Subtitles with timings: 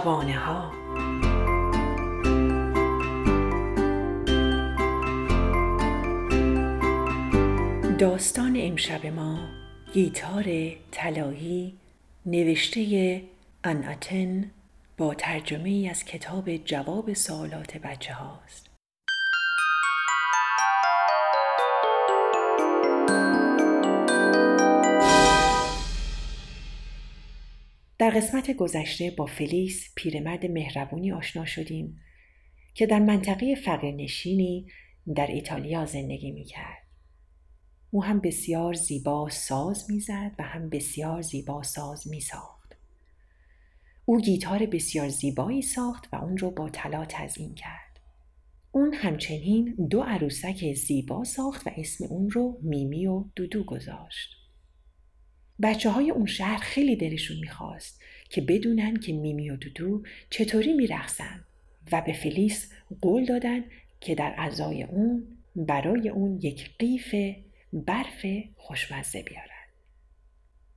[0.00, 0.72] شبانه ها
[7.98, 9.38] داستان امشب ما
[9.92, 10.44] گیتار
[10.90, 11.74] طلایی
[12.26, 13.22] نوشته
[13.64, 14.50] اناتن
[14.98, 18.69] با ترجمه ای از کتاب جواب سوالات بچه هاست.
[28.00, 32.00] در قسمت گذشته با فلیس پیرمرد مهربونی آشنا شدیم
[32.74, 34.66] که در منطقه فقرنشینی
[35.16, 36.82] در ایتالیا زندگی می کرد.
[37.90, 42.76] او هم بسیار زیبا ساز می‌زد و هم بسیار زیبا ساز می ساخت.
[44.04, 48.00] او گیتار بسیار زیبایی ساخت و اون رو با طلا تزیین کرد.
[48.72, 54.39] اون همچنین دو عروسک زیبا ساخت و اسم اون رو میمی و دودو گذاشت.
[55.62, 61.44] بچه های اون شهر خیلی دلشون می‌خواست که بدونن که میمی و دودو چطوری میرخصن
[61.92, 63.64] و به فلیس قول دادن
[64.00, 65.22] که در ازای اون
[65.56, 67.14] برای اون یک قیف
[67.72, 68.26] برف
[68.56, 69.46] خوشمزه بیارن.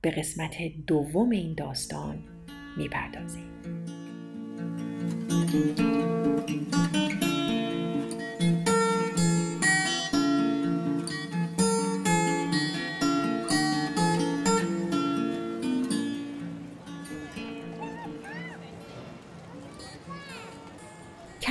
[0.00, 0.56] به قسمت
[0.86, 2.24] دوم این داستان
[2.76, 3.50] می‌پردازیم.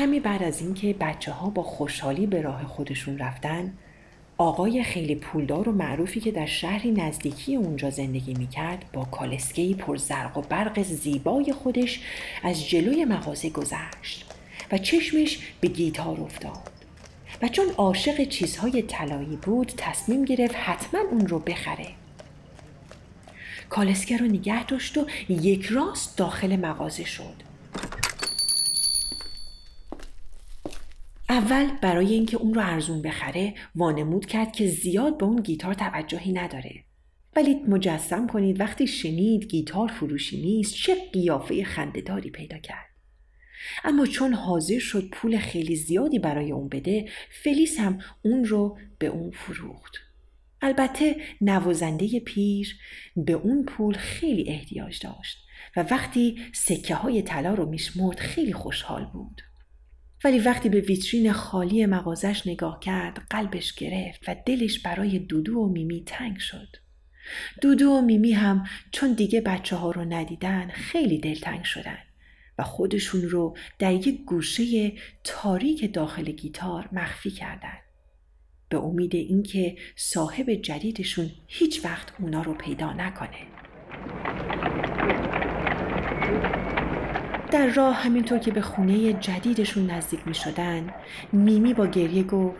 [0.04, 3.74] کمی بعد از اینکه بچه ها با خوشحالی به راه خودشون رفتن
[4.38, 9.96] آقای خیلی پولدار و معروفی که در شهری نزدیکی اونجا زندگی می‌کرد با کالسکهی پر
[9.96, 12.02] زرق و برق زیبای خودش
[12.44, 14.26] از جلوی مغازه گذشت
[14.72, 16.72] و چشمش به گیتار افتاد.
[17.42, 21.88] و چون عاشق چیزهای طلایی بود تصمیم گرفت حتما اون رو بخره.
[23.70, 27.53] کالسکه رو نگه داشت و یک راست داخل مغازه شد.
[31.34, 36.32] اول برای اینکه اون رو ارزون بخره وانمود کرد که زیاد به اون گیتار توجهی
[36.32, 36.84] نداره.
[37.36, 42.86] ولی مجسم کنید وقتی شنید گیتار فروشی نیست چه قیافه خندهداری پیدا کرد.
[43.84, 47.10] اما چون حاضر شد پول خیلی زیادی برای اون بده
[47.44, 49.94] فلیس هم اون رو به اون فروخت.
[50.62, 52.78] البته نوازنده پیر
[53.18, 55.38] به اون پول خیلی احتیاج داشت
[55.76, 59.42] و وقتی سکه های طلا رو میشمرد خیلی خوشحال بود.
[60.24, 65.70] ولی وقتی به ویترین خالی مغازش نگاه کرد قلبش گرفت و دلش برای دودو و
[65.70, 66.76] میمی تنگ شد.
[67.62, 71.98] دودو و میمی هم چون دیگه بچه ها رو ندیدن خیلی دلتنگ شدن
[72.58, 74.92] و خودشون رو در یک گوشه
[75.24, 77.78] تاریک داخل گیتار مخفی کردن.
[78.70, 83.48] به امید اینکه صاحب جدیدشون هیچ وقت اونا رو پیدا نکنه.
[87.54, 90.94] در راه همینطور که به خونه جدیدشون نزدیک می شدن
[91.32, 92.58] میمی با گریه گفت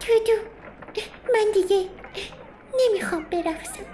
[0.00, 0.32] دودو
[1.24, 1.88] من دیگه
[2.80, 3.84] نمی‌خوام برقصم.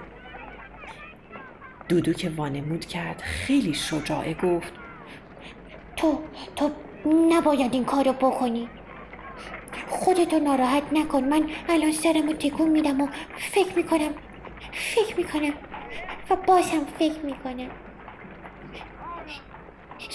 [1.88, 4.72] دودو که وانمود کرد خیلی شجاعه گفت
[5.96, 6.18] تو
[6.56, 6.70] تو
[7.32, 8.68] نباید این کارو بکنی.
[9.88, 11.24] خودتو ناراحت نکن.
[11.24, 14.10] من الان سرمو تکون میدم و فکر می‌کنم
[14.72, 15.52] فکر می‌کنم
[16.30, 17.70] و بازم فکر می‌کنم.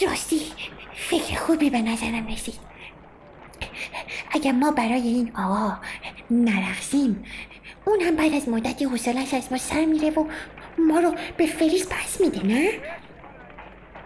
[0.02, 0.42] راستی
[0.94, 2.60] فکر خوبی به نظرم رسید.
[4.32, 5.78] اگر ما برای این آقا
[6.32, 7.24] نرقصیم
[7.86, 10.26] اون هم بعد از مدتی حوصلش از ما سر میره و
[10.78, 12.70] ما رو به فریز پس میده نه؟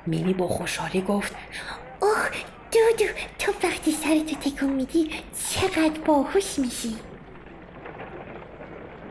[0.06, 1.36] میمی با خوشحالی گفت
[2.02, 2.30] اوه
[2.72, 5.09] دودو تو وقتی سرتو تکون میدی
[5.50, 6.96] چقدر باهوش میشی.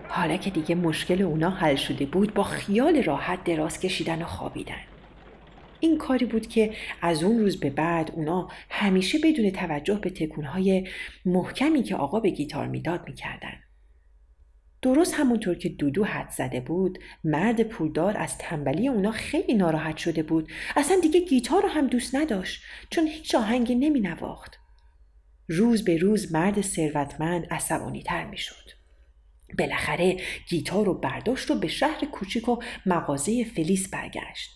[0.09, 4.81] حالا که دیگه مشکل اونا حل شده بود با خیال راحت دراز کشیدن و خوابیدن.
[5.81, 10.89] این کاری بود که از اون روز به بعد اونا همیشه بدون توجه به تکونهای
[11.25, 13.59] محکمی که آقا به گیتار می‌داد می‌کردن.
[14.83, 20.23] درست همونطور که دودو حد زده بود مرد پولدار از تنبلی اونا خیلی ناراحت شده
[20.23, 24.59] بود اصلا دیگه گیتار رو هم دوست نداشت چون هیچ آهنگی نمی نواخت.
[25.49, 28.71] روز به روز مرد ثروتمند عصبانی تر می شد.
[29.59, 30.17] بالاخره
[30.49, 34.51] گیتار رو برداشت و به شهر کوچیک و مغازه فلیس برگشت.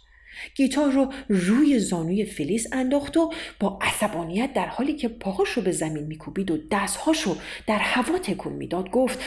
[0.55, 5.73] گیتار رو روی زانوی فلیس انداخت و با عصبانیت در حالی که پاهاش رو به
[5.73, 9.19] زمین میکوبید و دستهاش رو در هوا تکون می‌داد گفت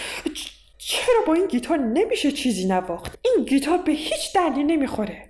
[0.78, 5.30] چرا با این گیتار نمیشه چیزی نواخت این گیتار به هیچ دردی نمی‌خوره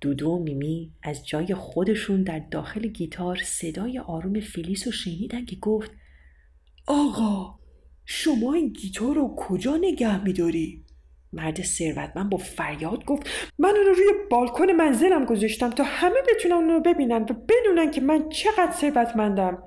[0.00, 5.56] دودو و میمی از جای خودشون در داخل گیتار صدای آروم فلیس رو شنیدن که
[5.56, 5.90] گفت
[6.86, 7.58] آقا
[8.04, 10.85] شما این گیتار رو کجا نگه میداری؟
[11.36, 13.28] مرد ثروتمند با فریاد گفت
[13.58, 17.90] من اون رو روی بالکن منزلم گذاشتم تا همه بتونن اون رو ببینن و بدونن
[17.90, 19.62] که من چقدر ثروتمندم.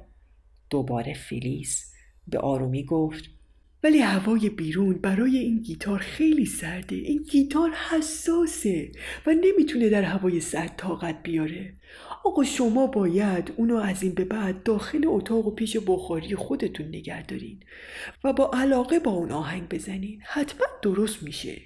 [0.70, 1.94] دوباره فلیس
[2.28, 3.39] به آرومی گفت
[3.84, 6.96] ولی هوای بیرون برای این گیتار خیلی سرده.
[6.96, 8.92] این گیتار حساسه
[9.26, 11.74] و نمی‌تونه در هوای سرد طاقت بیاره.
[12.24, 17.24] آقا شما باید اونو از این به بعد داخل اتاق و پیش بخاری خودتون نگه
[17.24, 17.60] دارین
[18.24, 20.22] و با علاقه با اون آهنگ بزنین.
[20.26, 21.62] حتما درست میشه.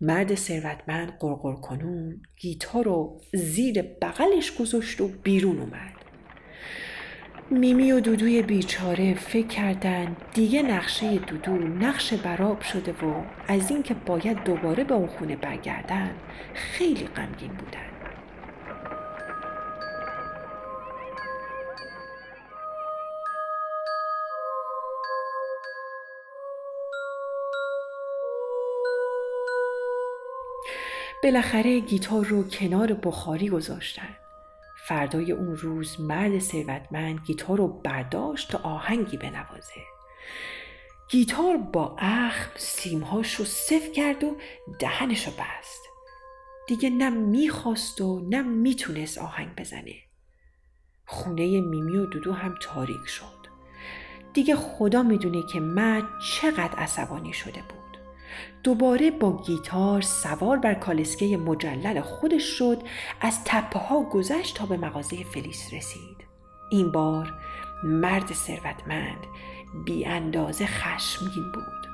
[0.00, 5.94] مرد ثروتمند قرقر کنون گیتار رو زیر بغلش گذاشت و بیرون اومد.
[7.52, 13.94] میمی و دودوی بیچاره فکر کردن دیگه نقشه دودو نقش براب شده و از اینکه
[13.94, 16.10] باید دوباره به اون خونه برگردن
[16.54, 17.80] خیلی غمگین بودن.
[31.22, 34.16] بالاخره گیتار رو کنار بخاری گذاشتن.
[34.90, 39.80] فردای اون روز مرد ثروتمند گیتار رو برداشت تا آهنگی بنوازه.
[41.10, 44.36] گیتار با اخم سیمهاش رو صف کرد و
[44.78, 45.80] دهنش رو بست.
[46.68, 49.94] دیگه نه می‌خواست و نه می‌تونست آهنگ بزنه.
[51.06, 53.46] خونه میمی و دودو هم تاریک شد.
[54.32, 57.79] دیگه خدا می‌دونه که مرد چقدر عصبانی شده بود.
[58.64, 62.82] دوباره با گیتار سوار بر کالسکه مجلل خودش شد
[63.20, 66.16] از تپه ها گذشت تا به مغازه فلیس رسید.
[66.70, 67.34] این بار
[67.84, 69.26] مرد ثروتمند
[69.84, 71.90] بی اندازه خشمگین بود.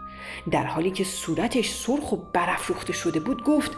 [0.51, 3.77] در حالی که صورتش سرخ و برافروخته شده بود گفت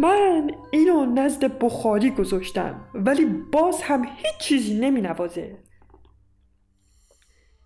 [0.00, 5.58] من اینو نزد بخاری گذاشتم ولی باز هم هیچ چیزی نمی نوازه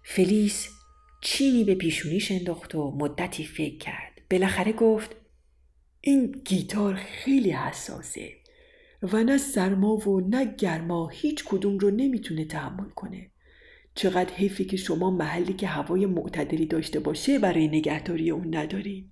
[0.03, 0.74] فلیس
[1.27, 4.13] چینی به پیشونیش انداخت و مدتی فکر کرد.
[4.31, 5.17] بالاخره گفت
[6.01, 8.33] این گیتار خیلی حساسه
[9.03, 13.31] و نه سرما و نه گرما هیچ کدوم رو نمی‌تونه تحمل کنه.
[13.95, 19.11] چقدر حیفی که شما محلی که هوای معتدلی داشته باشه برای نگهداری اون ندارین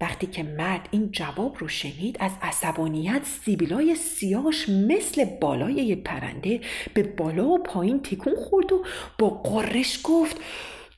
[0.00, 6.60] وقتی که مرد این جواب رو شنید از عصبانیت سیبیلای سیاش مثل بالای یه پرنده
[6.94, 8.84] به بالا و پایین تکون خورد و
[9.18, 10.36] با قرش گفت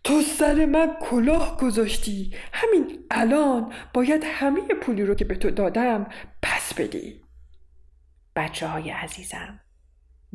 [0.05, 2.35] تو سر من کلاه گذاشتی.
[2.53, 6.06] همین الان باید همه پولی رو که به تو دادم
[6.43, 7.21] پس بدی.
[8.37, 9.61] بچه های عزیزم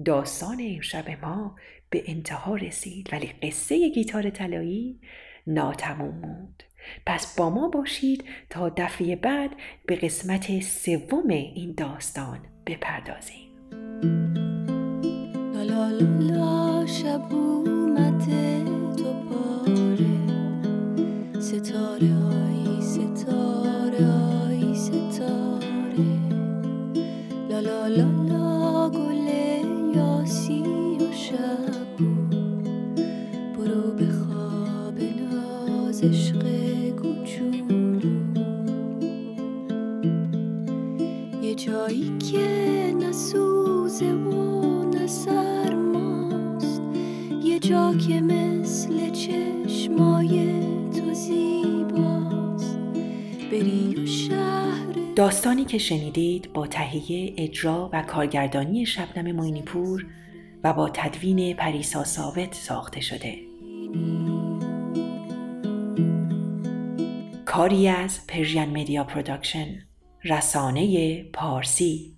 [0.06, 1.56] داستان امشب ما
[1.90, 5.02] به انتها رسید ولی قصه گیتار طلایی
[5.48, 6.64] ناتموم موند.
[7.06, 9.50] پس با ما باشید تا دفعه بعد
[9.86, 13.50] به قسمت سوم این داستان بپردازیم.
[15.54, 15.90] لا لا
[16.20, 16.86] لا
[21.50, 24.06] ستاره آی ستاره
[24.48, 26.12] آی ستاره.
[27.50, 29.28] لا لا لا لا گل
[29.96, 30.64] یاسی
[31.00, 31.98] و شب
[33.58, 36.44] برو به خواب ناز عشق
[36.90, 38.12] کوچولو.
[41.44, 42.48] یه جایی که
[43.00, 46.82] نسوزه و نسرماست
[47.44, 50.59] یه جا که مثل چشمای
[55.16, 60.06] داستانی که شنیدید با تهیه اجرا و کارگردانی شبنم موینیپور
[60.64, 63.36] و با تدوین پریسا ثابت ساخته شده.
[67.46, 69.68] کاری از Persian Media Production
[70.24, 72.18] رسانه پارسی.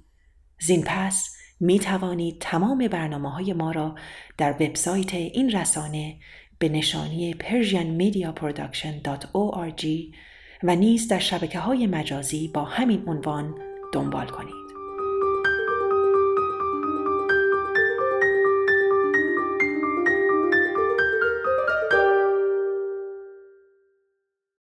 [0.59, 3.95] زین پس می توانید تمام برنامه های ما را
[4.37, 6.19] در وبسایت این رسانه
[6.59, 9.85] به نشانی persianmediaproduction.org
[10.63, 13.55] و نیز در شبکه های مجازی با همین عنوان
[13.93, 14.60] دنبال کنید.